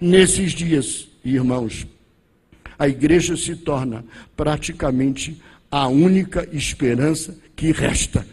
[0.00, 1.86] Nesses dias, irmãos,
[2.78, 4.04] a igreja se torna
[4.36, 8.26] praticamente a única esperança que resta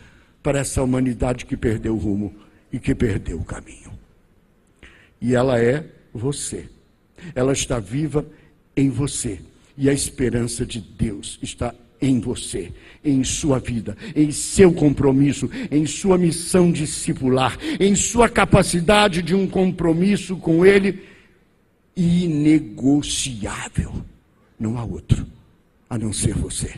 [0.44, 2.36] para essa humanidade que perdeu o rumo
[2.72, 3.92] e que perdeu o caminho.
[5.20, 6.70] E ela é você.
[7.34, 8.26] Ela está viva
[8.78, 9.40] em você.
[9.78, 12.72] E a esperança de Deus está em você,
[13.04, 19.48] em sua vida, em seu compromisso, em sua missão discipular, em sua capacidade de um
[19.48, 21.04] compromisso com Ele
[21.96, 23.94] inegociável.
[24.60, 25.26] Não há outro
[25.90, 26.74] a não ser você.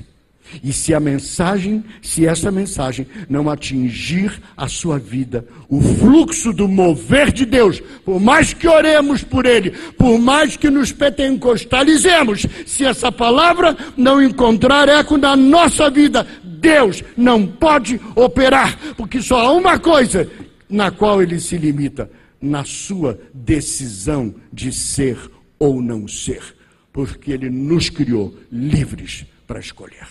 [0.63, 6.67] E se a mensagem, se essa mensagem não atingir a sua vida, o fluxo do
[6.67, 12.85] mover de Deus, por mais que oremos por ele, por mais que nos pentecostalizemos, se
[12.85, 19.51] essa palavra não encontrar eco na nossa vida, Deus não pode operar, porque só há
[19.51, 20.29] uma coisa
[20.69, 22.09] na qual ele se limita,
[22.41, 25.17] na sua decisão de ser
[25.59, 26.56] ou não ser
[26.97, 30.07] porque Ele nos criou livres para escolher.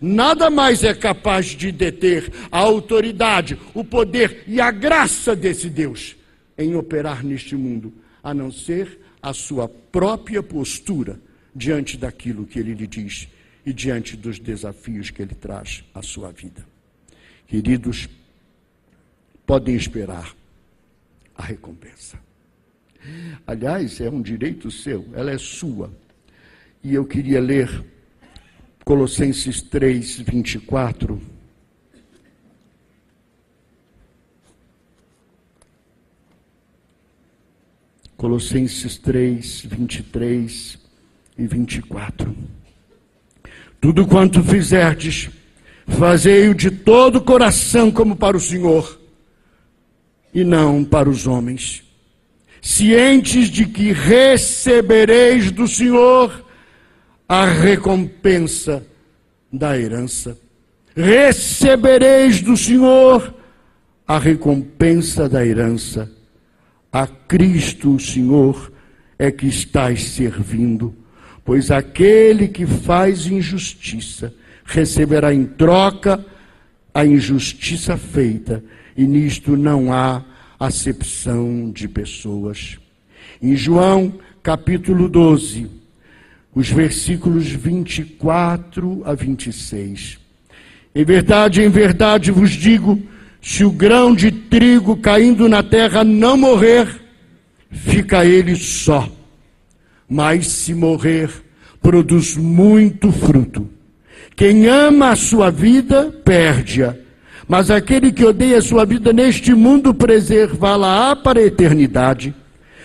[0.00, 6.16] Nada mais é capaz de deter a autoridade, o poder e a graça desse Deus
[6.58, 11.20] em operar neste mundo, a não ser a sua própria postura
[11.54, 13.28] diante daquilo que ele lhe diz
[13.64, 16.66] e diante dos desafios que ele traz à sua vida.
[17.46, 18.08] Queridos,
[19.46, 20.34] podem esperar
[21.36, 22.18] a recompensa.
[23.46, 25.90] Aliás, é um direito seu, ela é sua.
[26.82, 27.84] E eu queria ler
[28.84, 31.20] Colossenses 3, 24.
[38.16, 40.78] Colossenses 3, 23
[41.38, 42.36] e 24.
[43.80, 45.28] Tudo quanto fizerdes,
[45.88, 49.00] fazei-o de todo o coração como para o Senhor,
[50.32, 51.81] e não para os homens
[52.62, 56.46] cientes de que recebereis do Senhor
[57.28, 58.86] a recompensa
[59.52, 60.38] da herança.
[60.94, 63.34] Recebereis do Senhor
[64.06, 66.10] a recompensa da herança.
[66.92, 68.72] A Cristo, o Senhor,
[69.18, 70.94] é que estás servindo?
[71.44, 74.32] Pois aquele que faz injustiça
[74.64, 76.24] receberá em troca
[76.94, 78.62] a injustiça feita,
[78.96, 80.22] e nisto não há
[80.66, 82.78] acepção de pessoas.
[83.40, 85.68] Em João capítulo 12,
[86.54, 90.18] os versículos 24 a 26.
[90.94, 93.02] Em verdade, em verdade vos digo:
[93.40, 96.88] se o grão de trigo caindo na terra não morrer,
[97.70, 99.10] fica ele só.
[100.08, 101.30] Mas se morrer,
[101.80, 103.68] produz muito fruto.
[104.36, 107.01] Quem ama a sua vida, perde-a.
[107.52, 112.34] Mas aquele que odeia sua vida neste mundo, preservá-la para a eternidade.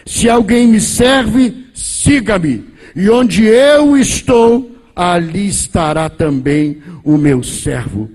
[0.05, 2.65] Se alguém me serve, siga-me.
[2.93, 8.11] E onde eu estou, ali estará também o meu servo.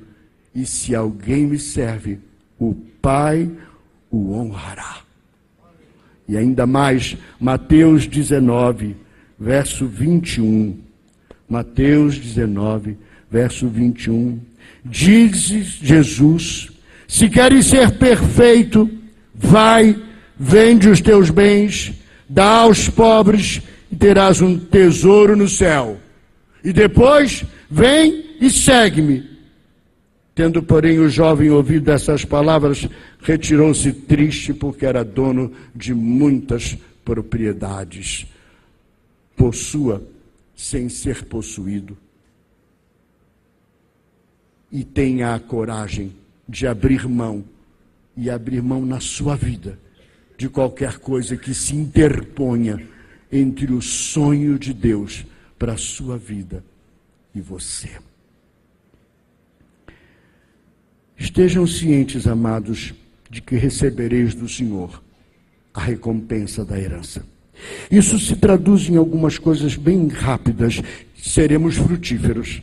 [0.55, 2.19] E se alguém me serve,
[2.59, 3.51] o Pai
[4.11, 4.99] o honrará.
[6.29, 8.95] E ainda mais, Mateus 19,
[9.41, 10.77] verso 21.
[11.49, 12.99] Mateus 19,
[13.31, 14.52] verso 21.
[14.85, 15.37] Diz
[15.81, 16.69] Jesus:
[17.07, 18.91] Se queres ser perfeito,
[19.35, 19.97] vai,
[20.39, 21.93] vende os teus bens,
[22.29, 25.99] dá aos pobres e terás um tesouro no céu.
[26.65, 29.31] E depois, vem e segue-me.
[30.35, 32.89] Tendo, porém, o jovem ouvido essas palavras,
[33.21, 38.27] retirou-se triste, porque era dono de muitas propriedades.
[39.37, 40.03] Possua
[40.57, 41.99] sem ser possuído.
[44.73, 46.13] E tenha a coragem
[46.49, 47.45] de abrir mão,
[48.17, 49.79] e abrir mão na sua vida,
[50.37, 52.83] de qualquer coisa que se interponha
[53.31, 55.25] entre o sonho de Deus
[55.59, 56.65] para a sua vida
[57.35, 57.91] e você.
[61.17, 62.93] Estejam cientes, amados,
[63.31, 65.03] de que recebereis do Senhor
[65.73, 67.25] a recompensa da herança.
[67.91, 70.83] Isso se traduz em algumas coisas bem rápidas.
[71.17, 72.63] Seremos frutíferos.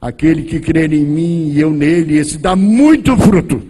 [0.00, 3.62] Aquele que crer em mim e eu nele, esse dá muito fruto.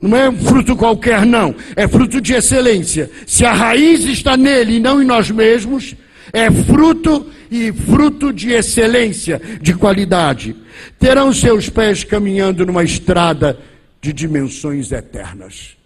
[0.00, 1.54] Não é fruto qualquer, não.
[1.74, 3.10] É fruto de excelência.
[3.26, 5.96] Se a raiz está nele e não em nós mesmos,
[6.32, 10.54] é fruto e fruto de excelência, de qualidade.
[10.98, 13.58] Terão seus pés caminhando numa estrada
[14.00, 15.77] de dimensões eternas.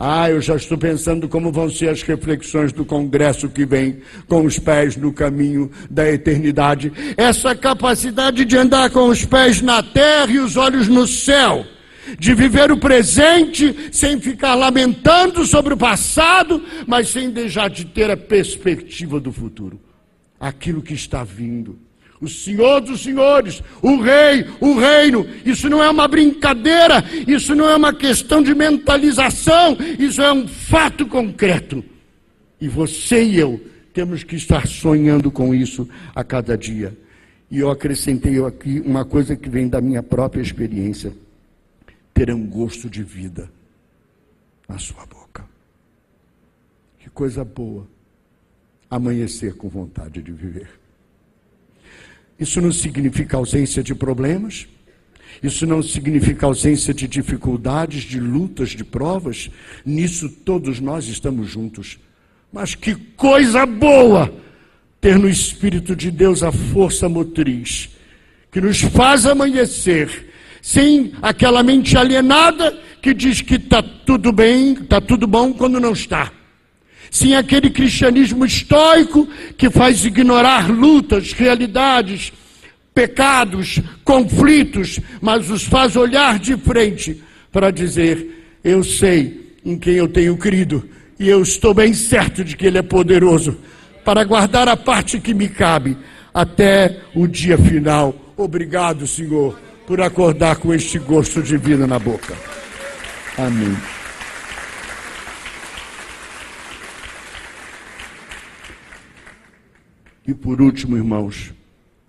[0.00, 4.44] Ah, eu já estou pensando como vão ser as reflexões do congresso que vem, com
[4.44, 6.92] os pés no caminho da eternidade.
[7.16, 11.66] Essa capacidade de andar com os pés na terra e os olhos no céu,
[12.16, 18.08] de viver o presente sem ficar lamentando sobre o passado, mas sem deixar de ter
[18.08, 19.80] a perspectiva do futuro
[20.38, 21.87] aquilo que está vindo.
[22.20, 25.26] O Senhor dos Senhores, o Rei, o Reino.
[25.44, 30.48] Isso não é uma brincadeira, isso não é uma questão de mentalização, isso é um
[30.48, 31.84] fato concreto.
[32.60, 33.60] E você e eu
[33.92, 36.96] temos que estar sonhando com isso a cada dia.
[37.50, 41.12] E eu acrescentei aqui uma coisa que vem da minha própria experiência:
[42.12, 43.50] ter um gosto de vida
[44.68, 45.44] na sua boca.
[46.98, 47.86] Que coisa boa
[48.90, 50.77] amanhecer com vontade de viver.
[52.38, 54.66] Isso não significa ausência de problemas,
[55.42, 59.50] isso não significa ausência de dificuldades, de lutas, de provas.
[59.84, 61.98] Nisso todos nós estamos juntos.
[62.52, 64.32] Mas que coisa boa
[65.00, 67.90] ter no Espírito de Deus a força motriz
[68.50, 70.28] que nos faz amanhecer
[70.62, 75.92] sem aquela mente alienada que diz que está tudo bem, está tudo bom quando não
[75.92, 76.32] está.
[77.10, 82.32] Sim, aquele cristianismo estoico que faz ignorar lutas, realidades,
[82.94, 90.08] pecados, conflitos, mas os faz olhar de frente para dizer: Eu sei em quem eu
[90.08, 93.56] tenho crido e eu estou bem certo de que Ele é poderoso
[94.04, 95.96] para guardar a parte que me cabe
[96.32, 98.14] até o dia final.
[98.36, 102.34] Obrigado, Senhor, por acordar com este gosto de vida na boca.
[103.36, 103.97] Amém.
[110.28, 111.54] E por último, irmãos,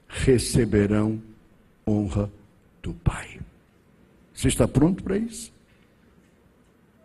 [0.10, 1.22] receberão
[1.88, 2.30] honra
[2.84, 3.40] do Pai.
[4.34, 5.54] Você está pronto para isso?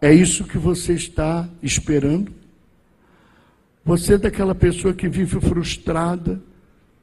[0.02, 2.32] É isso que você está esperando?
[3.84, 6.42] Você é daquela pessoa que vive frustrada,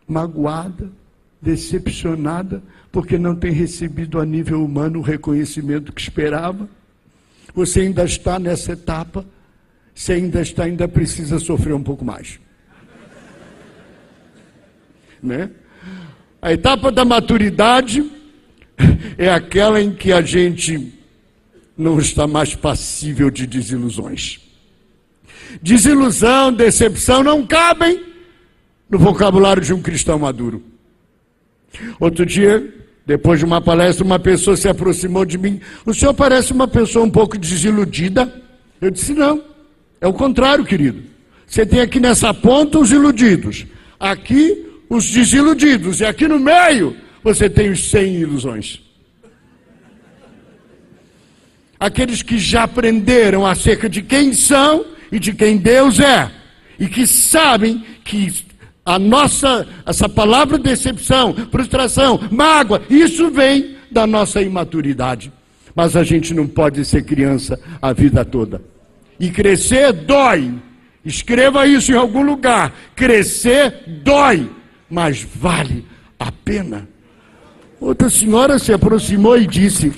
[0.06, 0.92] magoada,
[1.42, 6.68] decepcionada, porque não tem recebido a nível humano o reconhecimento que esperava?
[7.56, 9.26] Você ainda está nessa etapa?
[9.96, 12.42] Se ainda está, ainda precisa sofrer um pouco mais
[15.22, 15.50] né?
[16.42, 18.10] A etapa da maturidade
[19.18, 20.94] é aquela em que a gente
[21.78, 24.40] não está mais passível de desilusões.
[25.62, 28.04] desilusão, decepção não cabem
[28.90, 30.64] no vocabulário de um cristão maduro.
[32.00, 32.74] Outro dia,
[33.06, 35.60] depois de uma palestra, uma pessoa se aproximou de mim.
[35.86, 38.42] O senhor parece uma pessoa um pouco desiludida.
[38.80, 39.44] Eu disse: não,
[40.00, 41.04] é o contrário, querido.
[41.46, 43.66] Você tem aqui nessa ponta os iludidos,
[44.00, 48.82] aqui os desiludidos, e aqui no meio você tem os sem ilusões.
[51.80, 56.30] Aqueles que já aprenderam acerca de quem são e de quem Deus é,
[56.78, 58.34] e que sabem que
[58.86, 65.32] a nossa, essa palavra decepção, frustração, mágoa, isso vem da nossa imaturidade.
[65.74, 68.62] Mas a gente não pode ser criança a vida toda.
[69.18, 70.54] E crescer dói.
[71.06, 72.74] Escreva isso em algum lugar.
[72.94, 74.50] Crescer dói,
[74.92, 75.86] mas vale
[76.20, 76.88] a pena.
[77.80, 79.92] Outra senhora se aproximou e disse: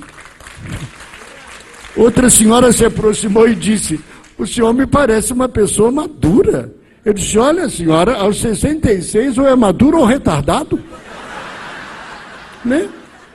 [1.98, 4.00] Outra senhora se aproximou e disse:
[4.38, 6.72] O senhor me parece uma pessoa madura.
[7.04, 10.80] Eu disse: Olha, senhora, aos 66 ou é maduro ou retardado.
[12.64, 12.88] Né?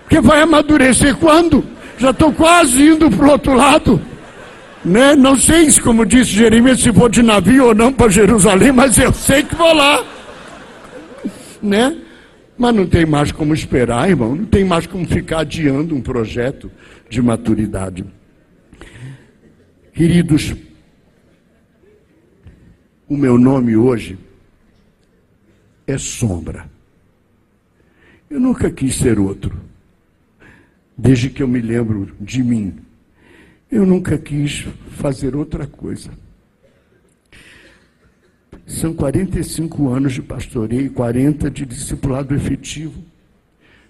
[0.04, 1.62] Porque vai amadurecer quando?
[1.98, 4.00] Já estou quase indo para o outro lado.
[4.84, 5.16] Né?
[5.16, 8.96] Não sei se, como disse Jeremias, se vou de navio ou não para Jerusalém, mas
[8.96, 10.02] eu sei que vou lá.
[11.62, 12.02] Né?
[12.56, 14.34] Mas não tem mais como esperar, irmão.
[14.34, 16.70] Não tem mais como ficar adiando um projeto
[17.08, 18.04] de maturidade.
[19.92, 20.54] Queridos,
[23.08, 24.18] o meu nome hoje
[25.86, 26.68] é Sombra.
[28.28, 29.56] Eu nunca quis ser outro.
[30.96, 32.76] Desde que eu me lembro de mim,
[33.70, 36.10] eu nunca quis fazer outra coisa.
[38.68, 43.02] São 45 anos de pastoreio e 40 de discipulado efetivo.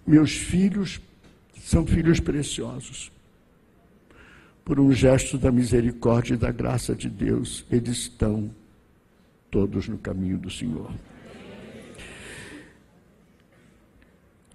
[0.06, 1.00] Meus filhos
[1.60, 3.10] são filhos preciosos.
[4.64, 8.50] Por um gesto da misericórdia e da graça de Deus, eles estão
[9.50, 10.92] todos no caminho do Senhor.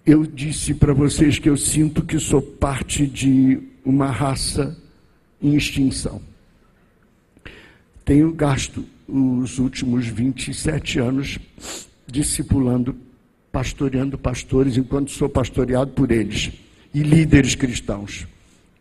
[0.05, 4.77] Eu disse para vocês que eu sinto que sou parte de uma raça
[5.41, 6.21] em extinção.
[8.05, 11.39] Tenho gasto os últimos 27 anos
[12.07, 12.95] discipulando,
[13.51, 16.51] pastoreando pastores, enquanto sou pastoreado por eles,
[16.93, 18.27] e líderes cristãos,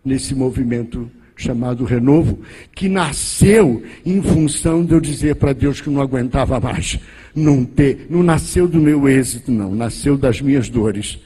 [0.04, 2.40] nesse movimento chamado Renovo,
[2.74, 6.98] que nasceu em função de eu dizer para Deus que não aguentava mais.
[7.34, 11.18] Não, ter, não nasceu do meu êxito, não, nasceu das minhas dores.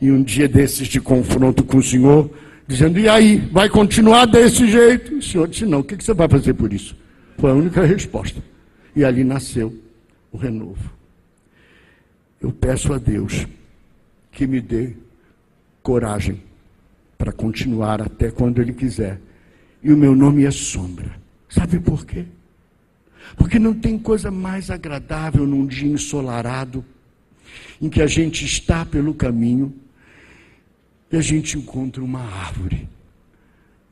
[0.00, 2.30] E um dia desses de confronto com o Senhor,
[2.66, 5.16] dizendo: E aí, vai continuar desse jeito?
[5.16, 6.96] O Senhor disse: Não, o que você vai fazer por isso?
[7.38, 8.42] Foi a única resposta.
[8.94, 9.76] E ali nasceu
[10.32, 10.90] o renovo.
[12.40, 13.46] Eu peço a Deus
[14.32, 14.94] que me dê
[15.82, 16.42] coragem
[17.16, 19.20] para continuar até quando Ele quiser
[19.82, 21.18] e o meu nome é sombra.
[21.48, 22.24] Sabe por quê?
[23.36, 26.84] Porque não tem coisa mais agradável num dia ensolarado,
[27.80, 29.74] em que a gente está pelo caminho
[31.10, 32.88] e a gente encontra uma árvore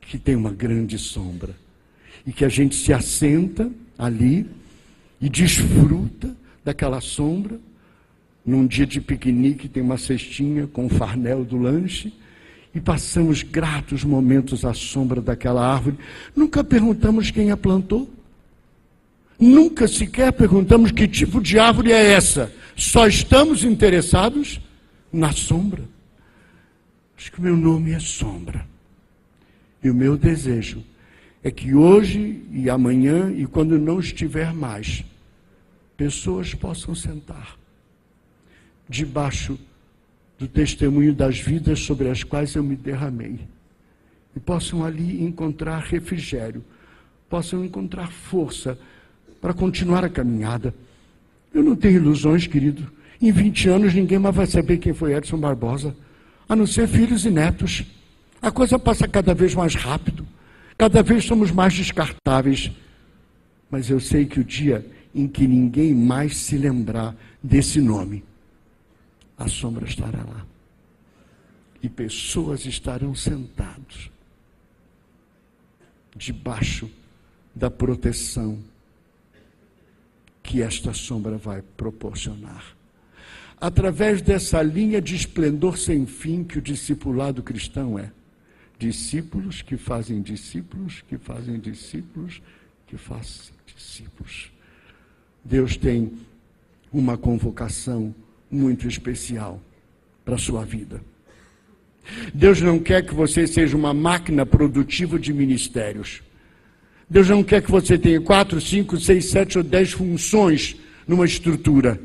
[0.01, 1.55] que tem uma grande sombra
[2.25, 4.49] e que a gente se assenta ali
[5.21, 7.59] e desfruta daquela sombra.
[8.45, 12.13] Num dia de piquenique tem uma cestinha com o farnel do lanche
[12.73, 15.97] e passamos gratos momentos à sombra daquela árvore.
[16.35, 18.09] Nunca perguntamos quem a plantou.
[19.39, 22.53] Nunca sequer perguntamos que tipo de árvore é essa.
[22.75, 24.59] Só estamos interessados
[25.11, 25.83] na sombra.
[27.17, 28.65] Acho que o meu nome é sombra.
[29.83, 30.83] E o meu desejo
[31.45, 35.05] é que hoje e amanhã, e quando não estiver mais,
[35.95, 37.55] pessoas possam sentar
[38.89, 39.55] debaixo
[40.39, 43.39] do testemunho das vidas sobre as quais eu me derramei.
[44.35, 46.65] E possam ali encontrar refrigério,
[47.29, 48.75] possam encontrar força
[49.39, 50.73] para continuar a caminhada.
[51.53, 52.91] Eu não tenho ilusões, querido.
[53.21, 55.95] Em 20 anos ninguém mais vai saber quem foi Edson Barbosa,
[56.49, 57.83] a não ser filhos e netos.
[58.41, 60.25] A coisa passa cada vez mais rápido,
[60.77, 62.71] cada vez somos mais descartáveis.
[63.69, 68.23] Mas eu sei que o dia em que ninguém mais se lembrar desse nome,
[69.37, 70.45] a sombra estará lá.
[71.81, 74.11] E pessoas estarão sentados
[76.15, 76.89] debaixo
[77.53, 78.59] da proteção
[80.41, 82.75] que esta sombra vai proporcionar.
[83.59, 88.11] Através dessa linha de esplendor sem fim que o discipulado cristão é.
[88.77, 92.41] Discípulos que fazem discípulos, que fazem discípulos,
[92.87, 94.51] que fazem discípulos.
[95.43, 96.11] Deus tem
[96.91, 98.13] uma convocação
[98.49, 99.61] muito especial
[100.23, 101.01] para a sua vida.
[102.33, 106.21] Deus não quer que você seja uma máquina produtiva de ministérios.
[107.09, 110.75] Deus não quer que você tenha quatro, cinco, seis, sete ou dez funções
[111.07, 111.99] numa estrutura.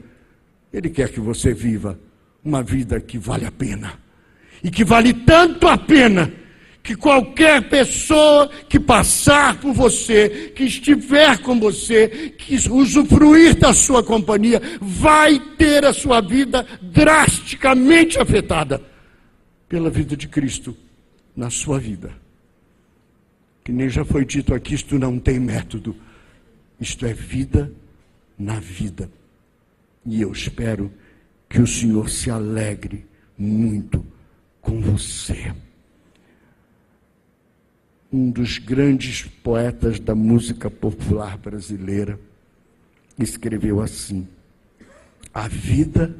[0.72, 1.98] Ele quer que você viva
[2.44, 3.98] uma vida que vale a pena.
[4.62, 6.30] E que vale tanto a pena
[6.82, 14.02] que qualquer pessoa que passar por você, que estiver com você, que usufruir da sua
[14.02, 18.82] companhia, vai ter a sua vida drasticamente afetada
[19.68, 20.76] pela vida de Cristo
[21.36, 22.12] na sua vida.
[23.62, 25.94] Que nem já foi dito aqui, isto não tem método.
[26.80, 27.70] Isto é vida
[28.38, 29.10] na vida.
[30.06, 30.90] E eu espero
[31.48, 33.04] que o Senhor se alegre
[33.36, 34.04] muito
[34.62, 35.54] com você
[38.12, 42.18] um dos grandes poetas da música popular brasileira,
[43.18, 44.26] escreveu assim:
[45.32, 46.16] A vida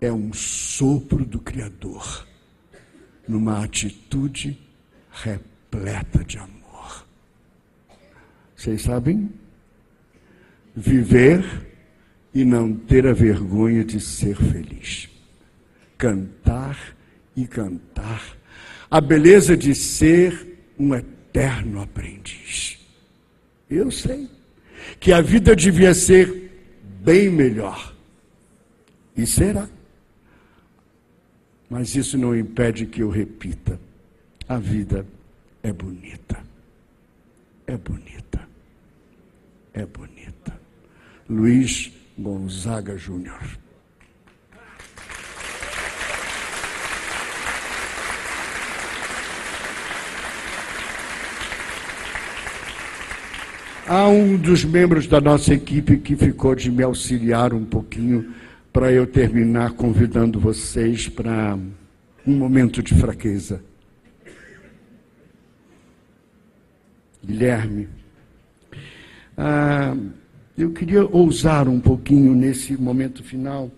[0.00, 2.26] é um sopro do Criador,
[3.26, 4.58] numa atitude
[5.10, 7.06] repleta de amor.
[8.54, 9.30] Vocês sabem?
[10.76, 11.44] Viver
[12.32, 15.08] e não ter a vergonha de ser feliz.
[15.96, 16.76] Cantar
[17.36, 18.36] e cantar.
[18.90, 22.78] A beleza de ser um eterno aprendiz.
[23.68, 24.28] Eu sei
[25.00, 26.50] que a vida devia ser
[27.00, 27.94] bem melhor.
[29.16, 29.68] E será.
[31.70, 33.80] Mas isso não impede que eu repita:
[34.48, 35.06] a vida
[35.62, 36.44] é bonita.
[37.66, 38.48] É bonita.
[39.72, 40.60] É bonita.
[41.28, 43.58] Luiz Gonzaga Júnior.
[53.86, 58.32] Há um dos membros da nossa equipe que ficou de me auxiliar um pouquinho
[58.72, 61.58] para eu terminar convidando vocês para
[62.26, 63.62] um momento de fraqueza.
[67.22, 67.86] Guilherme,
[69.36, 69.94] ah,
[70.56, 73.70] eu queria ousar um pouquinho nesse momento final,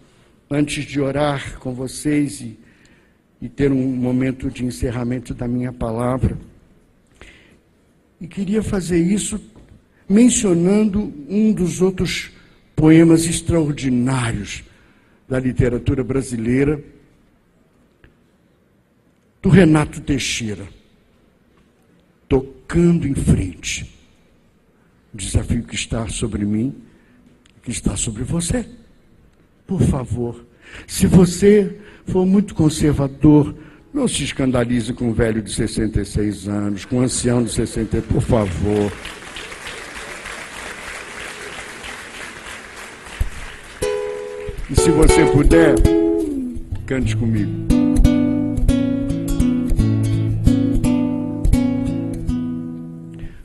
[0.49, 2.57] antes de orar com vocês e,
[3.43, 6.39] e ter um momento de encerramento da minha palavra.
[8.21, 9.56] E queria fazer isso
[10.09, 12.31] mencionando um dos outros
[12.75, 14.63] poemas extraordinários
[15.29, 16.83] da literatura brasileira,
[19.43, 20.69] do Renato Teixeira,
[22.29, 23.95] tocando em frente.
[25.13, 26.75] O desafio que está sobre mim,
[27.63, 28.69] que está sobre você.
[29.67, 30.45] Por favor,
[30.87, 31.77] se você
[32.07, 33.55] for muito conservador,
[33.93, 38.21] não se escandalize com um velho de 66 anos, com um ancião de 60, por
[38.21, 38.93] favor.
[44.77, 45.75] E se você puder,
[46.85, 47.51] cante comigo.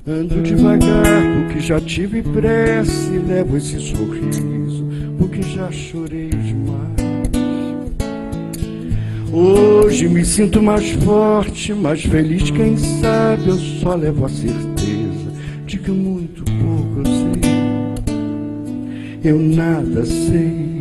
[0.06, 4.86] Ando devagar, porque já tive pressa e levo esse sorriso,
[5.18, 6.92] porque já chorei demais.
[9.32, 15.32] Hoje me sinto mais forte, mais feliz, quem sabe eu só levo a certeza
[15.66, 17.42] de que muito pouco eu sei.
[19.24, 20.81] Eu nada sei.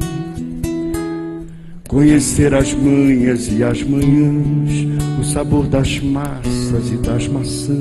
[1.91, 4.71] Conhecer as manhas e as manhãs,
[5.19, 7.77] o sabor das massas e das maçãs.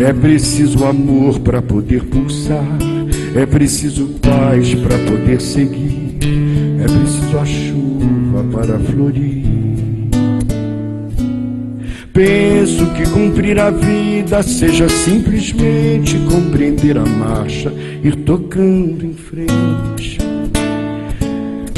[0.00, 2.78] É preciso amor para poder pulsar,
[3.34, 6.18] é preciso paz para poder seguir,
[6.78, 9.44] é preciso a chuva para florir.
[12.12, 17.72] Penso que cumprir a vida seja simplesmente compreender a marcha,
[18.04, 20.19] ir tocando em frente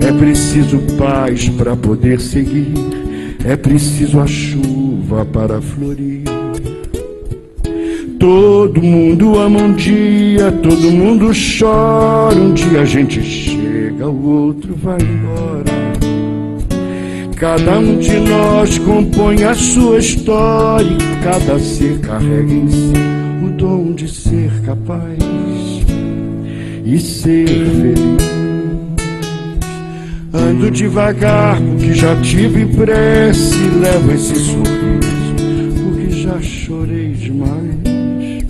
[0.00, 2.72] é preciso paz para poder seguir,
[3.44, 6.24] é preciso a chuva para florir.
[8.18, 12.36] Todo mundo ama um dia, todo mundo chora.
[12.36, 15.80] Um dia a gente chega, o outro vai embora.
[17.36, 22.92] Cada um de nós compõe a sua história, cada ser carrega em si
[23.42, 25.18] o dom de ser capaz
[26.84, 28.39] e ser feliz.
[30.32, 35.34] Ando devagar porque já tive pressa e levo esse sorriso
[35.82, 38.44] porque já chorei demais.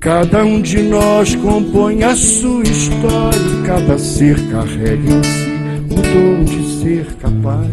[0.00, 5.60] Cada um de nós compõe a sua história, cada ser carrega em si
[5.90, 7.68] o dom de ser capaz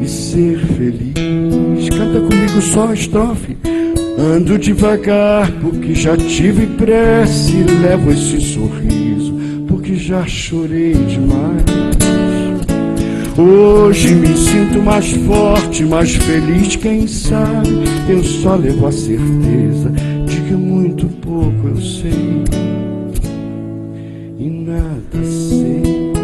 [0.00, 1.88] e ser feliz.
[1.88, 3.56] Canta comigo só a estrofe.
[4.16, 9.33] Ando devagar porque já tive pressa e levo esse sorriso
[9.84, 11.62] porque já chorei demais.
[13.36, 17.68] Hoje me sinto mais forte, mais feliz, quem sabe
[18.08, 19.90] eu só levo a certeza
[20.26, 22.44] de que muito pouco eu sei
[24.38, 26.14] e nada sei.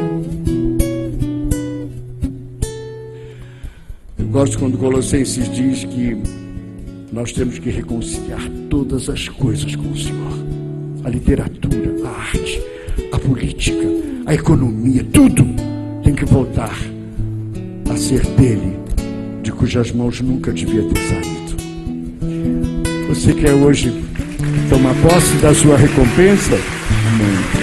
[4.18, 6.16] Eu gosto quando Colossenses diz que
[7.12, 8.40] nós temos que reconciliar
[8.70, 10.30] todas as coisas com o Senhor.
[11.04, 12.61] A literatura, a arte,
[13.12, 13.86] a política,
[14.26, 15.46] a economia, tudo
[16.03, 16.76] tem que voltar
[17.90, 18.76] a ser dele,
[19.42, 21.40] de cujas mãos nunca devia ter saído.
[23.09, 23.92] Você quer hoje
[24.68, 26.55] tomar posse da sua recompensa?
[26.55, 27.59] Amém.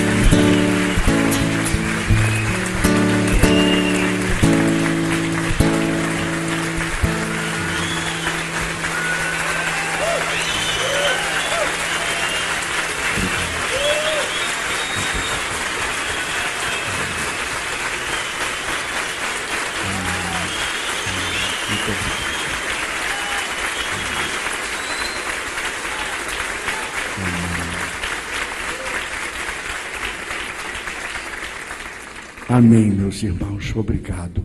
[32.57, 34.43] Amém, meus irmãos, obrigado.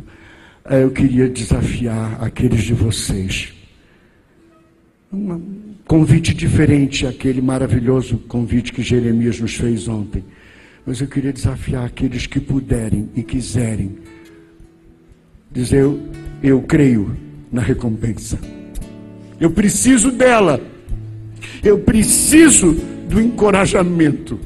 [0.66, 3.54] É, eu queria desafiar aqueles de vocês.
[5.10, 5.40] Um
[5.86, 10.22] convite diferente àquele maravilhoso convite que Jeremias nos fez ontem.
[10.84, 13.96] Mas eu queria desafiar aqueles que puderem e quiserem
[15.50, 15.98] dizer: eu,
[16.42, 17.16] eu creio
[17.50, 18.38] na recompensa.
[19.40, 20.60] Eu preciso dela.
[21.64, 22.74] Eu preciso
[23.08, 24.38] do encorajamento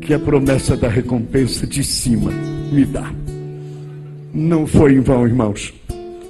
[0.00, 3.10] que a promessa da recompensa de cima me dá.
[4.34, 5.72] Não foi em vão, irmãos.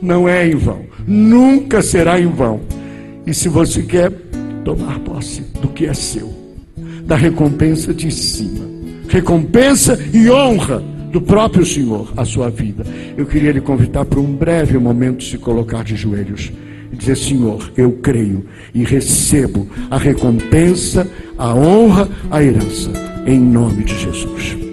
[0.01, 0.84] Não é em vão.
[1.07, 2.61] Nunca será em vão.
[3.26, 4.11] E se você quer
[4.64, 6.32] tomar posse do que é seu,
[7.07, 8.66] da recompensa de cima,
[9.09, 12.84] recompensa e honra do próprio Senhor a sua vida,
[13.16, 16.53] eu queria lhe convidar para um breve momento se colocar de joelhos
[16.92, 22.90] e dizer: Senhor, eu creio e recebo a recompensa, a honra, a herança,
[23.26, 24.64] em nome de Jesus.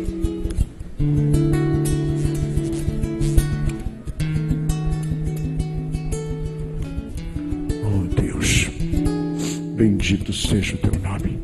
[10.02, 11.38] Bendito seja o teu nome.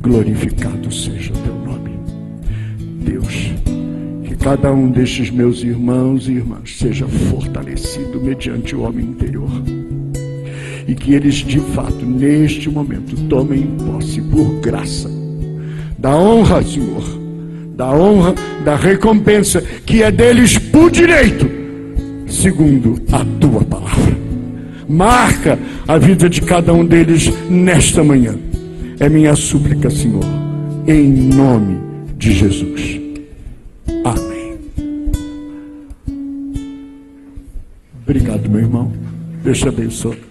[0.00, 1.98] Glorificado seja o teu nome.
[3.02, 3.52] Deus,
[4.22, 9.50] que cada um destes meus irmãos e irmãs seja fortalecido mediante o homem interior.
[10.86, 15.10] E que eles de fato, neste momento, tomem posse por graça
[15.98, 17.02] da honra, Senhor,
[17.74, 18.32] da honra,
[18.64, 21.50] da recompensa que é deles por direito,
[22.28, 24.16] segundo a tua palavra.
[24.88, 25.58] Marca
[25.88, 28.38] a vida de cada um deles nesta manhã.
[29.00, 30.24] É minha súplica, Senhor,
[30.86, 31.80] em nome
[32.18, 33.00] de Jesus.
[34.04, 34.58] Amém.
[38.02, 38.92] Obrigado, meu irmão.
[39.42, 40.27] Deus te abençoe.